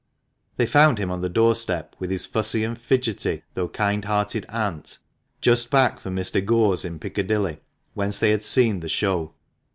[0.57, 4.97] They found him on the doorstep, with his fusssy and fidgety, though kind hearted aunt,
[5.41, 6.43] just back from Mr.
[6.43, 7.59] Gore's in Piccadilly,
[7.93, 9.35] whence they had seen the show.